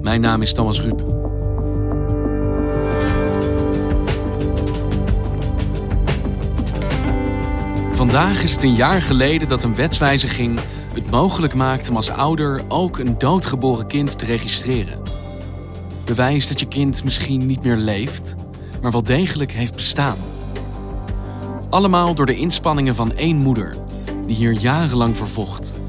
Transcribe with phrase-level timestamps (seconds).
[0.00, 1.16] Mijn naam is Thomas Ruip.
[7.92, 10.58] Vandaag is het een jaar geleden dat een wetswijziging
[10.94, 14.98] het mogelijk maakte om als ouder ook een doodgeboren kind te registreren.
[16.04, 18.34] Bewijs dat je kind misschien niet meer leeft,
[18.82, 20.16] maar wel degelijk heeft bestaan.
[21.70, 23.76] Allemaal door de inspanningen van één moeder,
[24.26, 25.80] die hier jarenlang vervocht.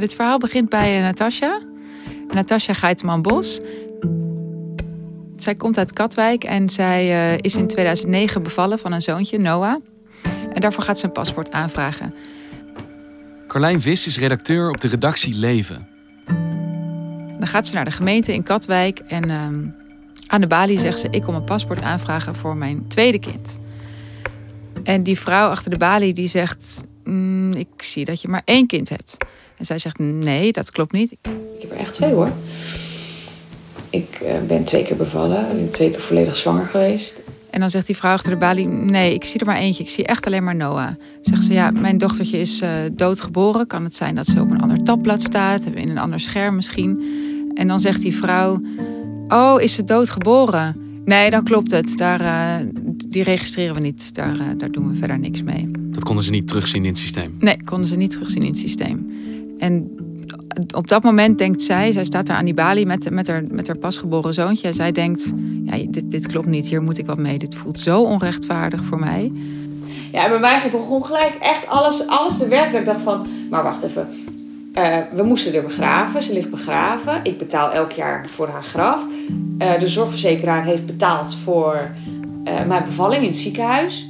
[0.00, 1.60] Nou, dit verhaal begint bij uh, Natasja.
[2.28, 3.60] Natasja Geiteman-Bos.
[5.36, 9.76] Zij komt uit Katwijk en zij uh, is in 2009 bevallen van een zoontje, Noah.
[10.52, 12.14] En daarvoor gaat ze een paspoort aanvragen.
[13.46, 15.88] Carlijn Vis is redacteur op de redactie Leven.
[17.38, 19.34] Dan gaat ze naar de gemeente in Katwijk en uh,
[20.26, 23.60] aan de balie zegt ze: Ik kom een paspoort aanvragen voor mijn tweede kind.
[24.84, 28.66] En die vrouw achter de balie die zegt: mm, Ik zie dat je maar één
[28.66, 29.16] kind hebt.
[29.60, 31.12] En zij zegt: Nee, dat klopt niet.
[31.12, 32.32] Ik heb er echt twee hoor.
[33.90, 37.22] Ik uh, ben twee keer bevallen, ben twee keer volledig zwanger geweest.
[37.50, 39.82] En dan zegt die vrouw achter de balie: Nee, ik zie er maar eentje.
[39.82, 40.88] Ik zie echt alleen maar Noah.
[41.22, 43.66] Zegt ze: Ja, mijn dochtertje is uh, doodgeboren.
[43.66, 47.04] Kan het zijn dat ze op een ander tabblad staat, in een ander scherm misschien?
[47.54, 48.60] En dan zegt die vrouw:
[49.28, 50.76] Oh, is ze doodgeboren?
[51.04, 51.96] Nee, dan klopt het.
[51.96, 52.68] Daar, uh,
[53.08, 54.14] die registreren we niet.
[54.14, 55.70] Daar, uh, daar doen we verder niks mee.
[55.78, 57.36] Dat konden ze niet terugzien in het systeem?
[57.38, 59.10] Nee, konden ze niet terugzien in het systeem.
[59.60, 59.94] En
[60.74, 63.66] op dat moment denkt zij, zij staat daar aan die balie met, met, haar, met
[63.66, 64.68] haar pasgeboren zoontje.
[64.68, 65.32] En zij denkt,
[65.64, 67.38] ja, dit, dit klopt niet, hier moet ik wat mee.
[67.38, 69.32] Dit voelt zo onrechtvaardig voor mij.
[70.12, 72.78] Ja, bij mij begon gelijk echt alles, alles te werken.
[72.78, 74.08] Ik dacht van, maar wacht even.
[74.74, 77.20] Uh, we moesten er begraven, ze ligt begraven.
[77.22, 79.06] Ik betaal elk jaar voor haar graf.
[79.58, 81.90] Uh, de zorgverzekeraar heeft betaald voor
[82.44, 84.09] uh, mijn bevalling in het ziekenhuis.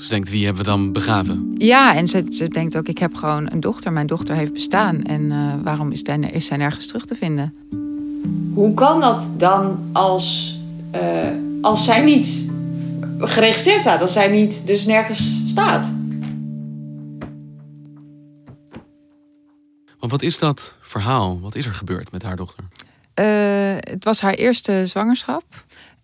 [0.00, 1.54] Ze denkt, wie hebben we dan begraven?
[1.58, 3.92] Ja, en ze, ze denkt ook, ik heb gewoon een dochter.
[3.92, 5.02] Mijn dochter heeft bestaan.
[5.02, 7.54] En uh, waarom is, is zij nergens terug te vinden?
[8.54, 10.58] Hoe kan dat dan als,
[10.94, 11.00] uh,
[11.60, 12.52] als zij niet
[13.18, 14.00] geregistreerd staat?
[14.00, 15.92] Als zij niet dus nergens staat?
[19.98, 21.40] Want wat is dat verhaal?
[21.40, 22.64] Wat is er gebeurd met haar dochter?
[23.14, 25.44] Uh, het was haar eerste zwangerschap.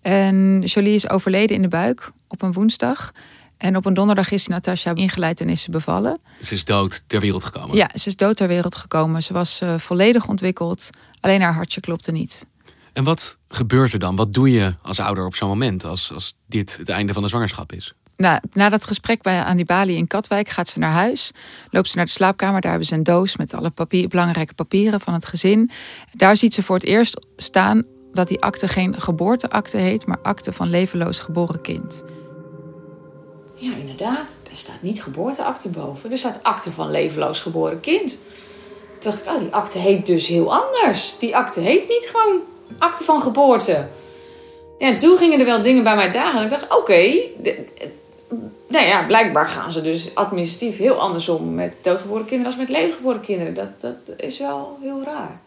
[0.00, 3.12] En Jolie is overleden in de buik op een woensdag.
[3.60, 6.20] En op een donderdag is Natasja ingeleid en is ze bevallen.
[6.40, 7.76] Ze is dood ter wereld gekomen?
[7.76, 9.22] Ja, ze is dood ter wereld gekomen.
[9.22, 10.90] Ze was uh, volledig ontwikkeld.
[11.20, 12.46] Alleen haar hartje klopte niet.
[12.92, 14.16] En wat gebeurt er dan?
[14.16, 15.84] Wat doe je als ouder op zo'n moment?
[15.84, 17.94] Als, als dit het einde van de zwangerschap is?
[18.16, 21.30] Nou, na dat gesprek bij aan die balie in Katwijk gaat ze naar huis.
[21.70, 22.60] Loopt ze naar de slaapkamer.
[22.60, 25.70] Daar hebben ze een doos met alle papier, belangrijke papieren van het gezin.
[26.12, 27.82] Daar ziet ze voor het eerst staan
[28.12, 30.06] dat die akte geen geboorteakte heet...
[30.06, 32.04] maar akte van levenloos geboren kind.
[33.60, 34.36] Ja, inderdaad.
[34.50, 36.10] Er staat niet geboorteakte boven.
[36.10, 38.18] Er staat akte van levenloos geboren kind.
[38.98, 41.18] Toen dacht ik, oh, die akte heet dus heel anders.
[41.18, 42.40] Die akte heet niet gewoon
[42.78, 43.88] akte van geboorte.
[44.78, 46.38] Ja, en toen gingen er wel dingen bij mij dagen.
[46.38, 46.74] En ik dacht, oké.
[46.74, 47.30] Okay,
[48.68, 52.68] nou ja, blijkbaar gaan ze dus administratief heel anders om met doodgeboren kinderen als met
[52.68, 53.54] levendgeboren kinderen.
[53.54, 55.40] Dat, dat is wel heel raar.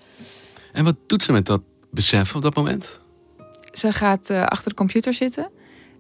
[0.72, 3.00] En wat doet ze met dat besef op dat moment?
[3.72, 5.50] Ze gaat uh, achter de computer zitten.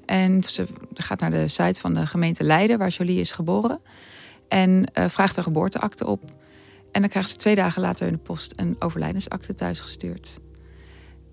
[0.06, 3.80] En ze gaat naar de site van de gemeente Leiden, waar Jolie is geboren.
[4.48, 6.24] En uh, vraagt haar geboorteakte op.
[6.92, 10.40] En dan krijgt ze twee dagen later in de post een overlijdensakte thuisgestuurd.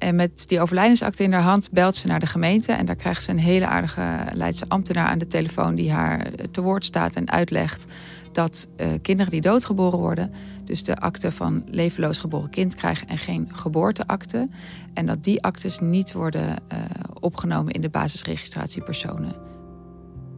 [0.01, 2.73] En met die overlijdensakte in haar hand belt ze naar de gemeente.
[2.73, 4.03] En daar krijgt ze een hele aardige
[4.33, 5.75] Leidse ambtenaar aan de telefoon...
[5.75, 7.87] die haar te woord staat en uitlegt
[8.33, 10.33] dat uh, kinderen die doodgeboren worden...
[10.65, 14.49] dus de akte van levenloos geboren kind krijgen en geen geboorteakte.
[14.95, 16.79] En dat die actes niet worden uh,
[17.21, 19.35] opgenomen in de basisregistratie personen.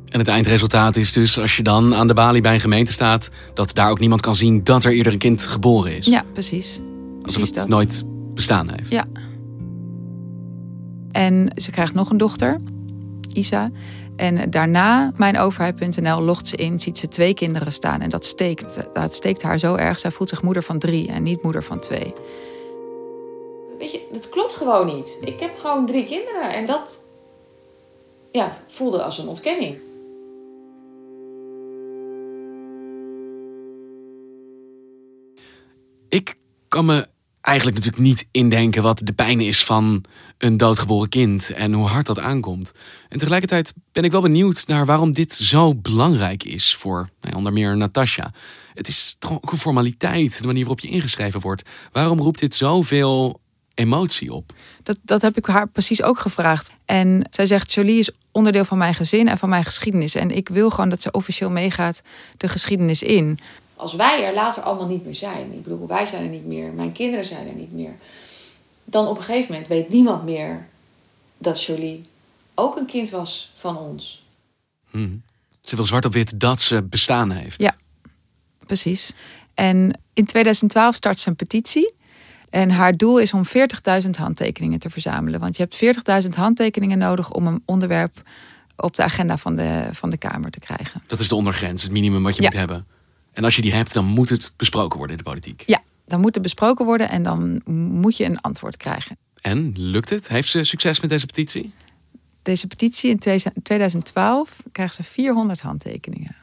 [0.09, 3.31] En het eindresultaat is dus, als je dan aan de balie bij een gemeente staat,
[3.55, 6.07] dat daar ook niemand kan zien dat er eerder een kind geboren is.
[6.07, 6.81] Ja, precies.
[7.23, 7.69] Alsof precies het dat.
[7.69, 8.05] nooit
[8.35, 8.91] bestaan heeft.
[8.91, 9.05] Ja.
[11.13, 12.61] En ze krijgt nog een dochter,
[13.33, 13.71] Isa.
[14.17, 18.01] En daarna, mijnoverheid.nl, logt ze in, ziet ze twee kinderen staan.
[18.01, 19.99] En dat steekt, dat steekt haar zo erg.
[19.99, 22.13] Zij voelt zich moeder van drie en niet moeder van twee.
[23.79, 25.19] Weet je, dat klopt gewoon niet.
[25.25, 27.05] Ik heb gewoon drie kinderen en dat
[28.33, 29.79] ja, voelde als een ontkenning.
[36.09, 36.35] Ik
[36.69, 37.07] kan me
[37.43, 40.05] eigenlijk natuurlijk niet indenken wat de pijn is van
[40.39, 42.73] een doodgeboren kind en hoe hard dat aankomt.
[43.09, 47.53] En tegelijkertijd ben ik wel benieuwd naar waarom dit zo belangrijk is voor nou onder
[47.53, 48.33] meer Natasja.
[48.75, 51.69] Het is toch ook een formaliteit, de manier waarop je ingeschreven wordt.
[51.93, 53.41] Waarom roept dit zoveel
[53.75, 54.53] emotie op?
[54.83, 56.73] Dat, dat heb ik haar precies ook gevraagd.
[56.85, 60.15] En zij zegt, Jolie is onderdeel van mijn gezin en van mijn geschiedenis.
[60.15, 62.03] En ik wil gewoon dat ze officieel meegaat
[62.37, 63.39] de geschiedenis in.
[63.83, 66.73] Als wij er later allemaal niet meer zijn, ik bedoel, wij zijn er niet meer,
[66.73, 67.95] mijn kinderen zijn er niet meer,
[68.85, 70.67] dan op een gegeven moment weet niemand meer
[71.39, 72.03] dat Jolie
[72.55, 74.25] ook een kind was van ons.
[74.91, 75.09] Hm.
[75.61, 77.63] Ze wil zwart op wit dat ze bestaan heeft.
[77.63, 77.77] Ja.
[78.67, 79.13] Precies.
[79.55, 81.95] En in 2012 start ze een petitie.
[82.51, 83.43] En haar doel is om
[84.05, 85.41] 40.000 handtekeningen te verzamelen.
[85.41, 88.23] Want je hebt 40.000 handtekeningen nodig om een onderwerp
[88.77, 91.03] op de agenda van de, van de Kamer te krijgen.
[91.07, 92.49] Dat is de ondergrens, het minimum wat je Ja.
[92.49, 92.87] moet hebben.
[93.33, 95.63] En als je die hebt, dan moet het besproken worden in de politiek.
[95.67, 97.61] Ja, dan moet het besproken worden en dan
[98.01, 99.17] moet je een antwoord krijgen.
[99.41, 100.29] En lukt het?
[100.29, 101.75] Heeft ze succes met deze petitie?
[102.43, 103.19] Deze petitie in
[103.63, 106.37] 2012 krijgt ze 400 handtekeningen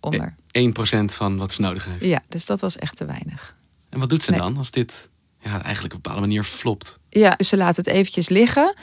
[0.00, 0.34] onder.
[0.58, 2.04] 1% van wat ze nodig heeft.
[2.04, 3.56] Ja, dus dat was echt te weinig.
[3.88, 4.40] En wat doet ze Nee.
[4.40, 5.08] dan als dit
[5.40, 6.98] ja, eigenlijk op een bepaalde manier flopt?
[7.08, 8.74] Ja, dus ze laat het eventjes liggen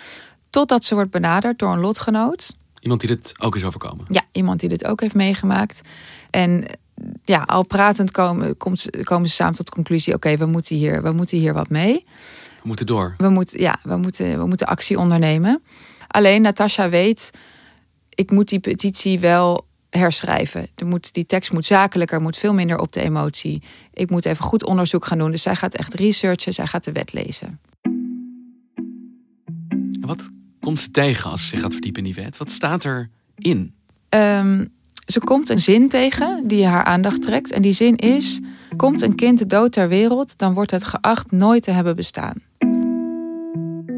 [0.49, 2.55] totdat ze wordt benaderd door een lotgenoot.
[2.79, 4.05] Iemand die dit ook is overkomen.
[4.09, 5.81] Ja, iemand die dit ook heeft meegemaakt.
[6.29, 6.65] En
[7.23, 10.75] ja, al pratend komen, komt ze- komen ze samen tot de conclusie: oké, we moeten
[10.75, 12.05] hier, we moeten hier wat mee.
[12.61, 13.13] We moeten door.
[13.17, 15.63] We moeten, ja, we moeten, we moeten actie ondernemen.
[16.07, 17.31] Alleen Natasha weet,
[18.09, 20.67] ik moet die petitie wel herschrijven.
[20.75, 23.63] Er moet, die tekst moet zakelijker, moet veel minder op de emotie.
[23.93, 25.31] Ik moet even goed onderzoek gaan doen.
[25.31, 27.59] Dus zij gaat echt researchen, zij gaat de wet lezen.
[30.01, 32.37] En wat komt ze tegen als ze zich gaat verdiepen in die wet?
[32.37, 33.73] Wat staat erin?
[34.09, 34.65] Ehm,
[35.05, 37.51] ze komt een zin tegen die haar aandacht trekt.
[37.51, 38.39] En die zin is:
[38.75, 42.33] Komt een kind dood ter wereld, dan wordt het geacht nooit te hebben bestaan.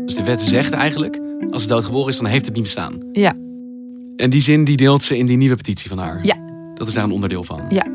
[0.06, 1.20] Dus de wet zegt eigenlijk,
[1.52, 3.00] als het doodgeboren is, dan heeft het niet bestaan.
[3.12, 3.34] Ja,
[4.16, 6.26] En die zin die deelt ze in die nieuwe petitie van haar.
[6.26, 6.36] Ja.
[6.74, 7.66] Dat is daar een onderdeel van.
[7.70, 7.86] Ja.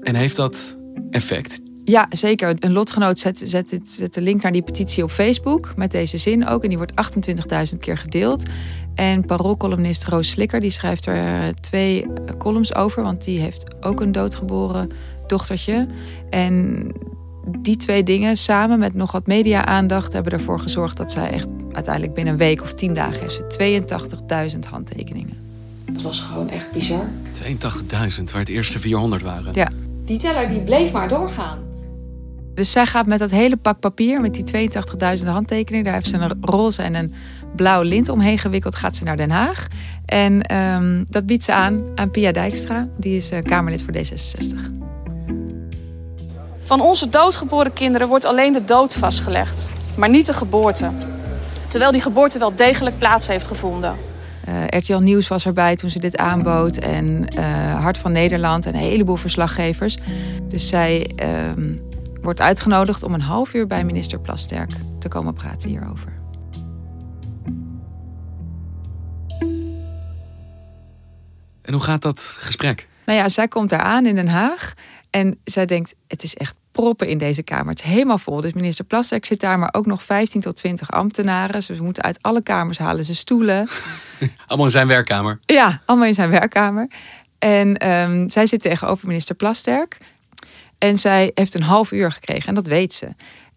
[0.00, 0.76] En heeft dat
[1.10, 1.60] effect?
[1.84, 2.54] Ja zeker.
[2.58, 5.72] Een lotgenoot zet, zet, dit, zet de link naar die petitie op Facebook.
[5.76, 6.62] Met deze zin ook.
[6.62, 6.92] En die wordt
[7.72, 8.42] 28.000 keer gedeeld.
[8.94, 13.02] En paroolcolumnist Roos Slikker die schrijft er eh, twee eh, columns over.
[13.02, 14.90] Want die heeft ook een doodgeboren
[15.26, 15.88] dochtertje.
[16.30, 16.86] En
[17.58, 20.12] die twee dingen samen met nog wat media-aandacht...
[20.12, 23.20] hebben ervoor gezorgd dat zij echt uiteindelijk binnen een week of tien dagen...
[23.20, 25.36] heeft ze 82.000 handtekeningen.
[25.84, 27.04] Het was gewoon echt bizar.
[27.42, 29.54] 82.000, waar het eerste 400 waren.
[29.54, 29.70] Ja.
[30.04, 31.58] Die teller die bleef maar doorgaan.
[32.54, 34.70] Dus zij gaat met dat hele pak papier, met die
[35.18, 37.14] 82.000 handtekeningen, daar heeft ze een roze en een
[37.56, 39.66] blauw lint omheen gewikkeld, gaat ze naar Den Haag.
[40.06, 44.56] En ehm, dat biedt ze aan aan Pia Dijkstra, die is eh, Kamerlid voor D66.
[46.60, 50.90] Van onze doodgeboren kinderen wordt alleen de dood vastgelegd, maar niet de geboorte.
[51.66, 53.96] Terwijl die geboorte wel degelijk plaats heeft gevonden.
[54.44, 57.44] Eh, RTL Nieuws was erbij toen ze dit aanbood en eh,
[57.80, 59.96] Hart van Nederland en een heleboel verslaggevers.
[60.48, 61.74] Dus zij ehm,
[62.22, 66.20] wordt uitgenodigd om een half uur bij minister Plasterk te komen praten hierover.
[71.62, 72.88] En hoe gaat dat gesprek?
[73.06, 74.74] Nou ja, zij komt daar aan in Den Haag.
[75.10, 77.68] En zij denkt, het is echt proppen in deze kamer.
[77.68, 78.40] Het is helemaal vol.
[78.40, 81.62] Dus minister Plasterk zit daar, maar ook nog 15 tot 20 ambtenaren.
[81.62, 83.68] Ze moeten uit alle kamers halen ze stoelen.
[84.46, 85.38] Allemaal in zijn werkkamer.
[85.40, 86.88] Ja, allemaal in zijn werkkamer.
[87.38, 89.98] En ehm, zij zit tegenover minister Plasterk.
[90.82, 93.08] En zij heeft een half uur gekregen en dat weet ze.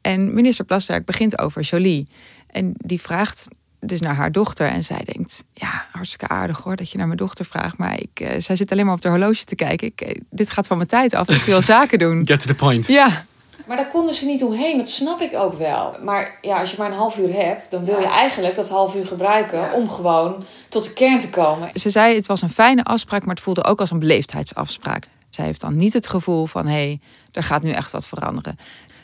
[0.01, 2.07] En minister Plasterk begint over Jolie.
[2.47, 3.47] En die vraagt
[3.79, 4.67] dus naar haar dochter.
[4.67, 7.77] En zij denkt, ja, hartstikke aardig hoor dat je naar mijn dochter vraagt.
[7.77, 9.87] Maar ik, eh, zij zit alleen maar op de horloge te kijken.
[9.87, 11.29] Ik, eh, dit gaat van mijn tijd af.
[11.29, 12.27] Ik wil zaken doen.
[12.27, 12.87] Get to the point.
[12.87, 13.25] Ja,
[13.67, 15.95] Maar daar konden ze niet omheen, dat snap ik ook wel.
[16.03, 18.95] Maar ja, als je maar een half uur hebt, dan wil je eigenlijk dat half
[18.95, 21.69] uur gebruiken om gewoon tot de kern te komen.
[21.73, 25.07] ze zei het was een fijne afspraak, maar het voelde ook als een beleefdheidsafspraak.
[25.35, 26.99] Zij heeft dan niet het gevoel van hé, hey,
[27.31, 28.57] er gaat nu echt wat veranderen.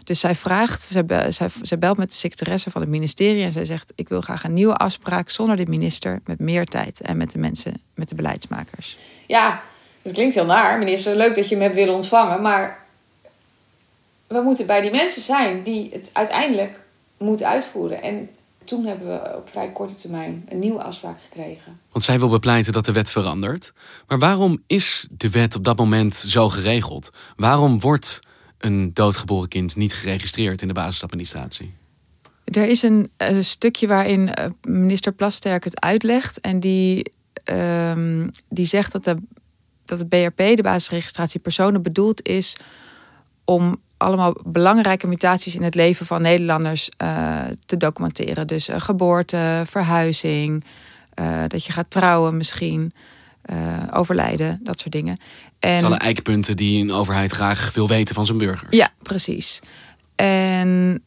[0.04, 3.52] Dus zij vraagt, zij, be- zij, zij belt met de secretaresse van het ministerie en
[3.52, 7.18] zij zegt: Ik wil graag een nieuwe afspraak zonder de minister met meer tijd en
[7.18, 8.98] met de mensen, met de beleidsmakers.
[9.28, 9.62] Ja,
[10.02, 11.16] het klinkt heel naar, minister.
[11.16, 12.42] Leuk dat je me hebt willen ontvangen.
[12.42, 12.86] Maar
[14.28, 16.80] we moeten bij die mensen zijn die het uiteindelijk
[17.18, 18.02] moeten uitvoeren.
[18.02, 18.30] En
[18.63, 21.80] toen hebben we op vrij korte termijn een nieuwe afspraak gekregen.
[21.91, 23.74] Want zij wil bepleiten dat de wet verandert.
[24.08, 27.10] Maar waarom is de wet op dat moment zo geregeld?
[27.36, 28.20] Waarom wordt
[28.58, 31.74] een doodgeboren kind niet geregistreerd in de basisadministratie?
[32.44, 36.39] Er is een, eh, stukje waarin eh, minister Plasterk het uitlegt.
[36.39, 37.12] En die,
[37.44, 39.15] ehm, die zegt dat, de,
[39.86, 42.58] dat het BRP, de basisregistratie personen, bedoeld is
[43.46, 48.48] om allemaal belangrijke mutaties in het leven van Nederlanders eh, te documenteren.
[48.48, 50.63] Dus eh, geboorte, verhuizing,
[51.13, 52.93] eh, dat je gaat trouwen misschien,
[53.91, 55.15] overlijden, dat soort dingen.
[55.15, 58.75] Dat En, zijn alle eikpunten die een overheid graag wil weten van zijn burgers.
[58.75, 59.60] ja, precies.
[60.15, 61.03] En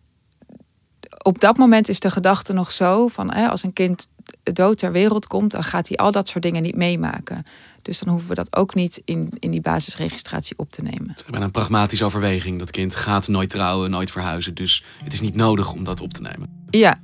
[1.23, 4.09] op dat moment is de gedachte nog zo van hè, als een kind
[4.43, 7.45] dood ter wereld komt, dan gaat hij al dat soort dingen niet meemaken.
[7.83, 11.09] Dus dan hoeven we dat ook niet in, in die basisregistratie op te nemen.
[11.09, 12.59] Het is bijna een pragmatische overweging.
[12.59, 14.55] Dat kind gaat nooit trouwen, nooit verhuizen.
[14.55, 16.49] Dus het is niet nodig om dat op te nemen.
[16.71, 17.01] Ja.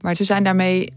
[0.00, 0.92] Maar ze zijn daarmee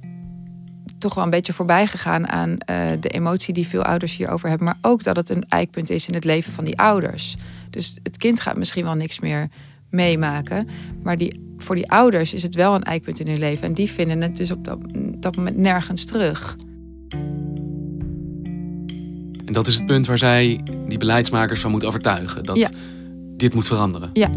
[0.98, 4.67] toch wel een beetje voorbij gegaan aan eh, de emotie die veel ouders hierover hebben.
[4.67, 7.36] Maar ook dat het een eikpunt is in het leven van die ouders.
[7.69, 9.50] Dus het kind gaat misschien wel niks meer
[9.89, 10.69] meemaken.
[11.03, 13.63] Maar die, voor die ouders is het wel een eikpunt in hun leven.
[13.63, 14.77] En die vinden het dus op dat,
[15.20, 16.55] dat moment nergens terug.
[19.46, 22.43] En dat is het punt waar zij die beleidsmakers van moet overtuigen.
[22.43, 22.70] Dat Ja.
[23.38, 24.10] dit moet veranderen.
[24.13, 24.29] Ja.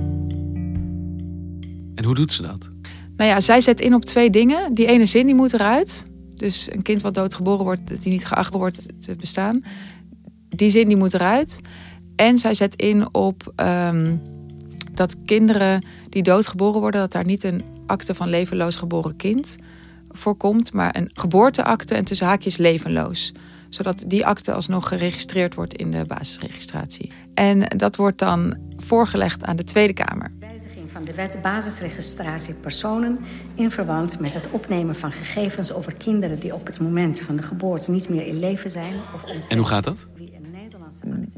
[1.94, 2.68] En hoe doet ze dat?
[3.16, 4.74] Nou ja, zij zet in op twee dingen.
[4.74, 6.06] Die ene zin die moet eruit.
[6.36, 9.62] Dus een kind wat doodgeboren wordt, dat die niet geacht wordt te bestaan.
[10.48, 11.60] Die zin die moet eruit.
[12.16, 14.16] En zij zet in op ehm,
[14.96, 19.56] dat kinderen die doodgeboren worden, dat daar niet een akte van levenloos geboren kind
[20.10, 23.32] voorkomt, maar een geboorteakte en tussen haakjes levenloos.
[23.68, 27.10] Zodat die akte alsnog geregistreerd wordt in de basisregistratie.
[27.34, 30.32] En dat wordt dan voorgelegd aan de Tweede Kamer.
[30.40, 33.18] Wijziging van de wet basisregistratie personen
[33.54, 37.42] in verband met het opnemen van gegevens over kinderen die op het moment van de
[37.42, 38.94] geboorte niet meer in leven zijn.
[39.14, 40.06] Of En hoe gaat dat?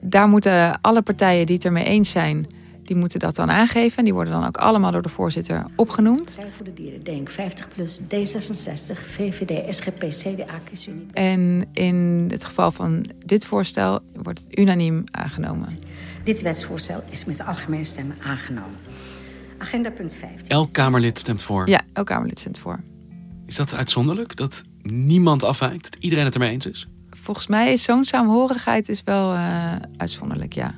[0.00, 2.46] daar moeten alle partijen die het ermee eens zijn,
[2.88, 3.99] die moeten dat dan aangeven.
[3.99, 6.25] En die worden dan ook allemaal door de voorzitter opgenoemd.
[6.25, 11.07] Partij voor de Dieren, Denk 50 plus, D66, VVD, SGP, CDA, ChristenUnie.
[11.12, 15.68] En in het geval van dit voorstel wordt het unaniem aangenomen.
[16.25, 18.76] Dit wetsvoorstel is met de algemene stemmen aangenomen.
[19.59, 20.47] Agenda punt 15.
[20.47, 21.68] Elk Kamerlid stemt voor.
[21.68, 22.80] Ja, elk Kamerlid stemt voor.
[23.47, 24.37] Is dat uitzonderlijk?
[24.37, 25.83] Dat niemand afwijkt?
[25.83, 26.88] Dat iedereen het ermee eens is?
[27.11, 30.75] Volgens mij is zo'n saamhorigheid is wel eh, uitzonderlijk, ja.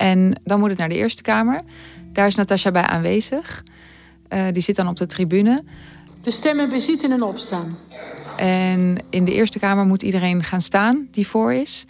[0.00, 1.60] En dan moet het naar de Eerste Kamer.
[2.12, 3.64] Daar is Natasja bij aanwezig.
[4.28, 5.62] Eh, die zit dan op de tribune.
[6.22, 7.76] We stemmen bezitten en opstaan.
[8.36, 11.86] En in de Eerste Kamer moet iedereen gaan staan die voor is.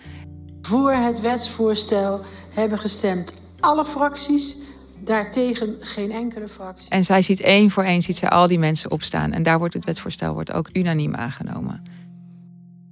[0.62, 2.20] Voor het wetsvoorstel
[2.54, 4.56] hebben gestemd alle fracties.
[5.04, 6.90] Daartegen geen enkele fractie.
[6.90, 9.32] En zij ziet één voor één ziet zij al die mensen opstaan.
[9.32, 11.82] En daar wordt het wetsvoorstel wordt ook unaniem aangenomen.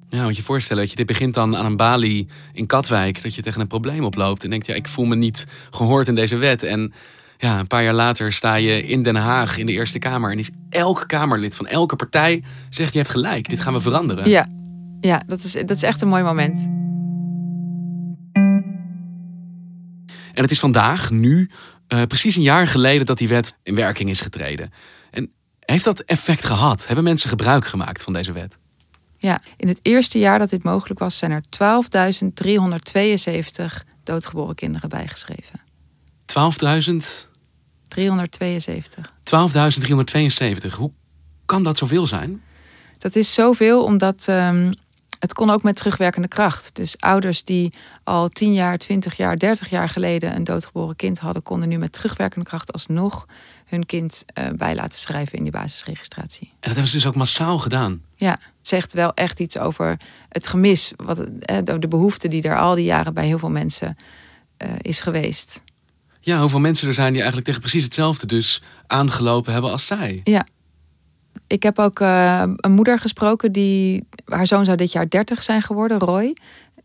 [0.09, 3.23] Ja, want je voorstellen dat je dit begint dan aan een balie in Katwijk.
[3.23, 6.15] Dat je tegen een probleem oploopt en denkt, ja, ik voel me niet gehoord in
[6.15, 6.63] deze wet.
[6.63, 6.93] En
[7.39, 10.31] ja, een paar jaar later sta je in Den Haag in de Eerste Kamer.
[10.31, 14.29] En is elk Kamerlid van elke partij zegt, je hebt gelijk, dit gaan we veranderen.
[14.29, 14.49] Ja,
[15.01, 16.69] ja dat, is, dat is echt een mooi moment.
[20.33, 21.51] En het is vandaag, nu,
[21.87, 24.73] eh, precies een jaar geleden dat die wet in werking is getreden.
[25.11, 26.87] En heeft dat effect gehad?
[26.87, 28.59] Hebben mensen gebruik gemaakt van deze wet?
[29.19, 31.49] Ja, in het eerste jaar dat dit mogelijk was, zijn er 12.372
[34.03, 35.61] doodgeboren kinderen bijgeschreven.
[36.27, 36.37] 12.000,
[37.89, 39.13] 372.
[40.71, 40.75] 12.372.
[40.77, 40.93] Hoe
[41.45, 42.43] kan dat zoveel zijn?
[42.99, 44.73] Dat is zoveel omdat ehm,
[45.19, 46.77] het kon ook met terugwerkende kracht.
[46.77, 47.73] Dus ouders die
[48.05, 51.93] al 10 jaar, 20 jaar, 30 jaar geleden een doodgeboren kind hadden, konden nu met
[51.93, 53.27] terugwerkende kracht alsnog
[53.67, 56.47] hun kind eh, bij laten schrijven in die basisregistratie.
[56.47, 58.03] En dat hebben ze dus ook massaal gedaan.
[58.17, 59.97] Ja, het zegt wel echt iets over
[60.29, 63.97] het gemis, wat, eh, de behoefte die er al die jaren bij heel veel mensen
[64.57, 65.63] eh, is geweest.
[66.21, 70.21] Ja, hoeveel mensen er zijn die eigenlijk tegen precies hetzelfde dus aangelopen hebben als zij.
[70.25, 70.47] Ja.
[71.47, 75.63] Ik heb ook eh, een moeder gesproken die haar zoon zou dit jaar 30 zijn
[75.63, 76.35] geworden, Roy.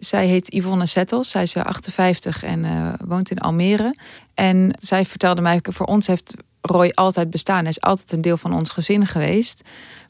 [0.06, 1.30] Zij heet Yvonne Settels.
[1.30, 3.96] Zij is eh, 58 en eh, woont in Almere.
[4.34, 7.60] En zij vertelde mij, voor ons heeft Roy altijd bestaan.
[7.60, 9.62] Hij is altijd een deel van ons gezin geweest.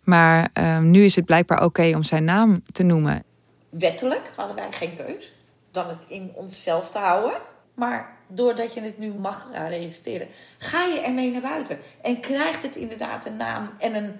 [0.03, 3.23] Maar eh, nu is het blijkbaar oké om zijn naam te noemen.
[3.69, 5.33] Wettelijk hadden wij geen keus
[5.71, 7.33] dan het in onszelf te houden.
[7.75, 11.79] Maar doordat je het nu mag registreren, ga je ermee naar buiten.
[12.01, 14.13] En krijgt het inderdaad een naam en een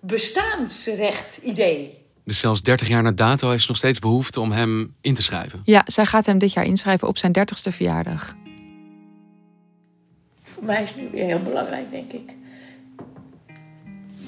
[0.00, 1.98] bestaansrecht idee.
[2.24, 5.22] Dus zelfs 30 jaar na dato heeft ze nog steeds behoefte om hem in te
[5.22, 5.60] schrijven.
[5.64, 8.36] Ja, zij gaat hem dit jaar inschrijven op zijn 30ste verjaardag.
[10.40, 12.34] Voor mij is het nu weer heel belangrijk, denk ik.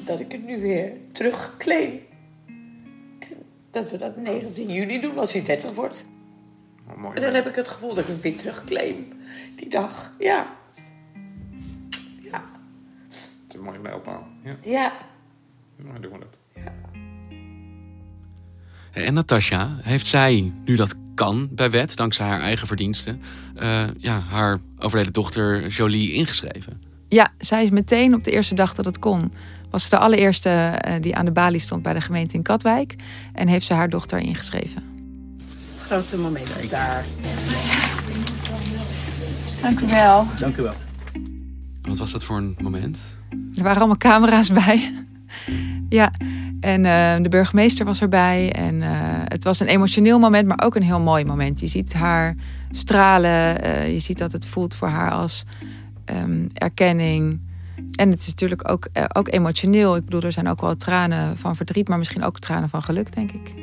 [0.04, 2.00] Dat ik het nu weer terugclaim.
[3.18, 3.36] En
[3.70, 6.06] dat we dat 19 juni doen als hij 30 wordt.
[6.96, 7.14] mooi.
[7.14, 9.08] En dan heb ik het gevoel dat ik het weer terugclaim.
[9.56, 10.56] Die dag, ja.
[12.20, 12.44] Ja.
[13.08, 14.26] Het is een mooie mijlpaal.
[14.44, 14.92] Ja, Ja.
[15.76, 16.38] Nou doen we dat.
[18.92, 23.22] En Natasja, heeft zij, nu dat kan bij wet, dankzij haar eigen verdiensten,
[23.54, 26.82] eh, ja, haar overleden dochter Jolie ingeschreven?
[27.08, 29.32] Ja, zij is meteen op de eerste dag dat het kon.
[29.70, 32.96] Was ze de allereerste eh, die aan de balie stond bij de gemeente in Katwijk.
[33.32, 34.82] En heeft ze haar dochter ingeschreven.
[35.72, 37.04] Het grote moment is daar.
[39.62, 40.26] Dank u wel.
[40.38, 40.74] Dank u wel.
[41.82, 43.00] Wat was dat voor een moment?
[43.30, 45.04] Er waren allemaal camera's bij.
[45.88, 46.12] ja,
[46.62, 48.52] en eh, de burgemeester was erbij.
[48.52, 48.90] En eh,
[49.24, 51.60] het was een emotioneel moment, maar ook een heel mooi moment.
[51.60, 52.34] Je ziet haar
[52.70, 53.62] stralen.
[53.62, 55.44] eh, je ziet dat het voelt voor haar als
[56.04, 57.40] ehm, erkenning.
[57.94, 59.96] En het is natuurlijk ook, ook emotioneel.
[59.96, 63.14] Ik bedoel, er zijn ook wel tranen van verdriet, maar misschien ook tranen van geluk,
[63.14, 63.54] denk ik.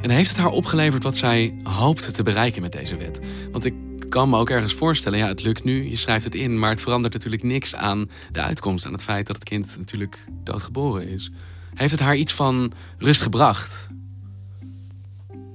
[0.00, 3.20] En heeft het haar opgeleverd wat zij hoopte te bereiken met deze wet?
[3.52, 3.74] Want ik
[4.16, 6.80] kan me ook ergens voorstellen, ja, het lukt nu, je schrijft het in, maar het
[6.80, 11.30] verandert natuurlijk niks aan de uitkomst, aan het feit dat het kind natuurlijk doodgeboren is.
[11.74, 13.88] Heeft het haar iets van rust gebracht?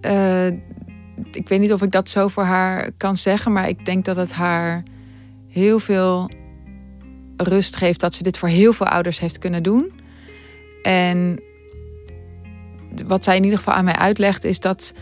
[0.02, 0.46] Eh,
[1.32, 4.16] ik weet niet of ik dat zo voor haar kan zeggen, maar ik denk dat
[4.16, 4.84] het haar
[5.48, 6.32] heel veel
[7.38, 9.92] rust geeft dat ze dit voor heel veel ouders heeft kunnen doen.
[10.84, 11.40] En
[13.06, 14.94] wat zij in ieder geval aan mij uitlegt, is dat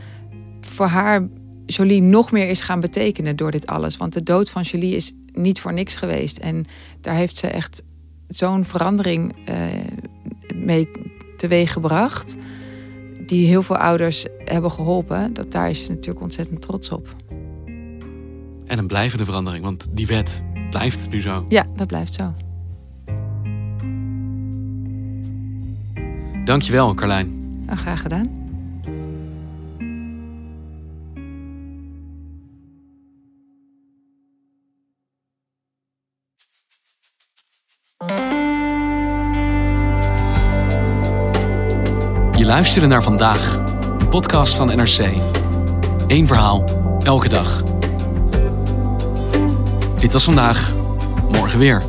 [0.61, 1.27] voor haar
[1.75, 3.97] Jolie nog meer is gaan betekenen door dit alles.
[3.97, 6.37] Want de dood van Jolie is niet voor niks geweest.
[6.37, 6.65] En
[7.01, 7.83] daar heeft ze echt
[8.27, 9.67] zo'n verandering eh,
[10.55, 10.89] mee
[11.37, 12.37] teweeg gebracht.
[13.25, 15.33] Die heel veel ouders hebben geholpen.
[15.33, 17.15] Dat daar is ze natuurlijk ontzettend trots op.
[18.65, 21.45] En een blijvende verandering, want die wet blijft nu zo.
[21.49, 22.33] Ja, dat blijft zo.
[26.45, 27.63] Dankjewel, Carlijn.
[27.65, 28.38] Nou, graag gedaan.
[42.49, 43.59] Luisterde naar vandaag,
[43.99, 45.21] een podcast van NRC.
[46.07, 46.63] Eén verhaal,
[47.03, 47.63] elke dag.
[49.99, 50.73] Dit was vandaag,
[51.31, 51.83] morgen weer.